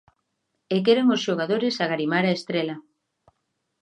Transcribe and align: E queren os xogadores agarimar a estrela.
E 0.75 0.77
queren 0.85 1.07
os 1.15 1.23
xogadores 1.25 1.75
agarimar 1.85 2.23
a 2.27 2.35
estrela. 2.37 2.75